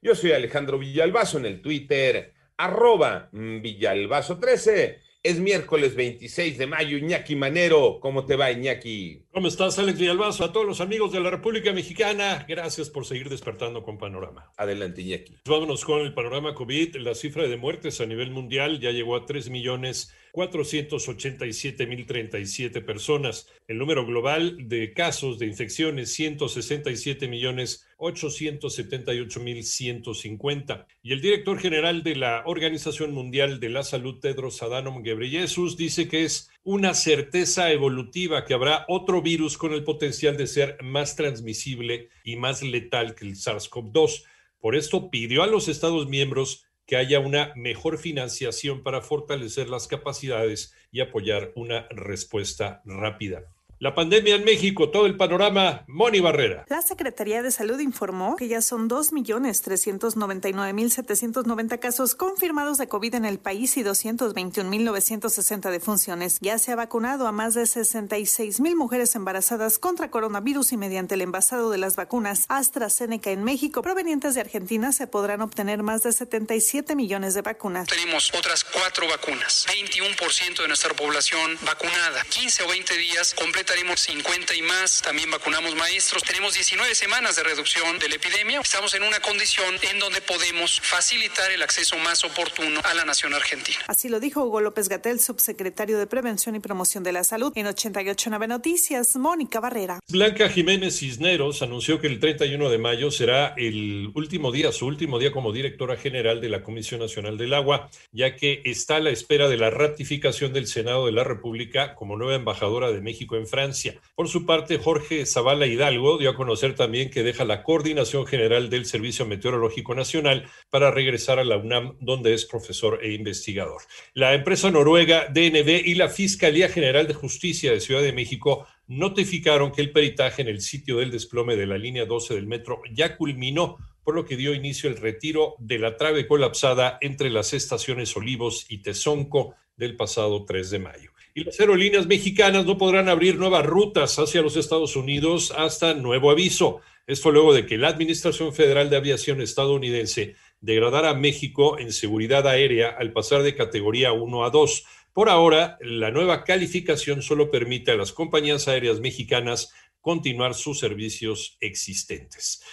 [0.00, 4.98] Yo soy Alejandro Villalbazo en el Twitter, arroba Villalbazo13.
[5.24, 7.98] Es miércoles 26 de mayo, Iñaki Manero.
[8.00, 9.24] ¿Cómo te va, Iñaki?
[9.32, 10.44] ¿Cómo estás, Alex Villalbazo?
[10.44, 14.52] A todos los amigos de la República Mexicana, gracias por seguir despertando con Panorama.
[14.56, 15.38] Adelante, Iñaki.
[15.44, 16.94] Vámonos con el panorama COVID.
[16.98, 23.48] La cifra de muertes a nivel mundial ya llegó a 3 millones 487.037 personas.
[23.66, 30.86] El número global de casos de infecciones, 167 millones 878.150.
[31.02, 36.08] Y el director general de la Organización Mundial de la Salud, Tedros Adhanom Ghebreyesus, dice
[36.08, 41.16] que es una certeza evolutiva que habrá otro virus con el potencial de ser más
[41.16, 44.24] transmisible y más letal que el SARS-CoV-2.
[44.60, 49.86] Por esto pidió a los Estados miembros que haya una mejor financiación para fortalecer las
[49.86, 53.44] capacidades y apoyar una respuesta rápida.
[53.80, 56.64] La pandemia en México, todo el panorama, Moni Barrera.
[56.68, 63.38] La Secretaría de Salud informó que ya son 2.399.790 casos confirmados de COVID en el
[63.38, 66.38] país y 221.960 defunciones.
[66.40, 71.20] Ya se ha vacunado a más de 66.000 mujeres embarazadas contra coronavirus y mediante el
[71.20, 76.10] envasado de las vacunas AstraZeneca en México provenientes de Argentina se podrán obtener más de
[76.10, 77.86] 77 millones de vacunas.
[77.86, 84.00] Tenemos otras cuatro vacunas, 21% de nuestra población vacunada, 15 o 20 días completamente estaremos
[84.00, 85.02] 50 y más.
[85.02, 86.22] También vacunamos maestros.
[86.22, 88.60] Tenemos 19 semanas de reducción de la epidemia.
[88.60, 93.34] Estamos en una condición en donde podemos facilitar el acceso más oportuno a la nación
[93.34, 93.76] argentina.
[93.86, 97.52] Así lo dijo Hugo López Gatel, subsecretario de Prevención y Promoción de la Salud.
[97.56, 100.00] En 889 Noticias, Mónica Barrera.
[100.08, 105.18] Blanca Jiménez Cisneros anunció que el 31 de mayo será el último día, su último
[105.18, 109.10] día como directora general de la Comisión Nacional del Agua, ya que está a la
[109.10, 113.46] espera de la ratificación del Senado de la República como nueva embajadora de México en
[113.46, 114.00] Francia Francia.
[114.14, 118.70] Por su parte, Jorge Zavala Hidalgo dio a conocer también que deja la coordinación general
[118.70, 123.82] del Servicio Meteorológico Nacional para regresar a la UNAM, donde es profesor e investigador.
[124.14, 129.72] La empresa noruega DNB y la Fiscalía General de Justicia de Ciudad de México notificaron
[129.72, 133.16] que el peritaje en el sitio del desplome de la línea 12 del metro ya
[133.16, 138.16] culminó por lo que dio inicio el retiro de la trave colapsada entre las estaciones
[138.16, 141.07] Olivos y Tezonco del pasado 3 de mayo
[141.38, 146.32] y las aerolíneas mexicanas no podrán abrir nuevas rutas hacia los Estados Unidos hasta nuevo
[146.32, 146.80] aviso.
[147.06, 152.48] Esto luego de que la Administración Federal de Aviación estadounidense degradara a México en seguridad
[152.48, 154.84] aérea al pasar de categoría 1 a 2.
[155.12, 161.56] Por ahora, la nueva calificación solo permite a las compañías aéreas mexicanas continuar sus servicios
[161.60, 162.64] existentes.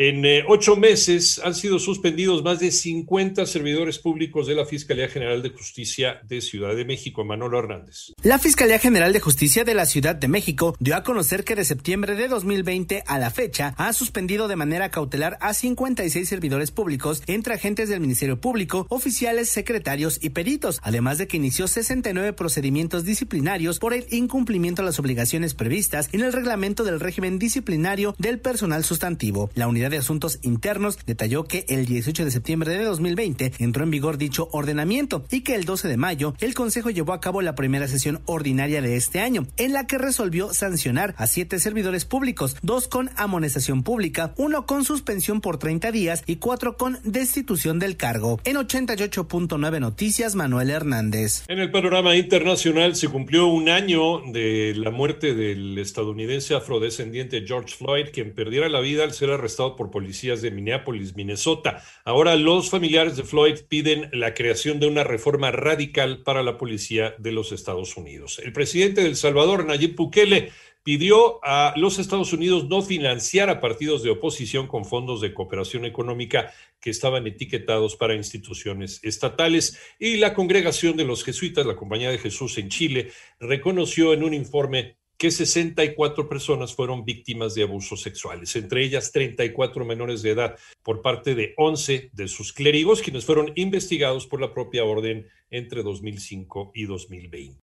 [0.00, 5.08] En eh, ocho meses han sido suspendidos más de 50 servidores públicos de la Fiscalía
[5.08, 7.24] General de Justicia de Ciudad de México.
[7.24, 8.12] Manolo Hernández.
[8.22, 11.64] La Fiscalía General de Justicia de la Ciudad de México dio a conocer que de
[11.64, 17.24] septiembre de 2020 a la fecha ha suspendido de manera cautelar a 56 servidores públicos
[17.26, 23.02] entre agentes del Ministerio Público, oficiales, secretarios y peritos, además de que inició 69 procedimientos
[23.02, 28.38] disciplinarios por el incumplimiento de las obligaciones previstas en el reglamento del régimen disciplinario del
[28.38, 29.50] personal sustantivo.
[29.56, 33.90] La unidad de Asuntos Internos detalló que el 18 de septiembre de 2020 entró en
[33.90, 37.54] vigor dicho ordenamiento y que el 12 de mayo el Consejo llevó a cabo la
[37.54, 42.56] primera sesión ordinaria de este año, en la que resolvió sancionar a siete servidores públicos,
[42.62, 47.96] dos con amonestación pública, uno con suspensión por 30 días y cuatro con destitución del
[47.96, 48.40] cargo.
[48.44, 51.44] En 88.9 Noticias, Manuel Hernández.
[51.48, 57.74] En el panorama internacional se cumplió un año de la muerte del estadounidense afrodescendiente George
[57.76, 61.82] Floyd, quien perdiera la vida al ser arrestado por policías de Minneapolis, Minnesota.
[62.04, 67.14] Ahora los familiares de Floyd piden la creación de una reforma radical para la policía
[67.18, 68.40] de los Estados Unidos.
[68.44, 70.50] El presidente de El Salvador, Nayib Bukele,
[70.82, 75.84] pidió a los Estados Unidos no financiar a partidos de oposición con fondos de cooperación
[75.84, 82.10] económica que estaban etiquetados para instituciones estatales y la congregación de los jesuitas, la Compañía
[82.10, 88.00] de Jesús en Chile, reconoció en un informe que 64 personas fueron víctimas de abusos
[88.00, 93.24] sexuales, entre ellas 34 menores de edad, por parte de 11 de sus clérigos, quienes
[93.24, 97.56] fueron investigados por la propia orden entre 2005 y 2020.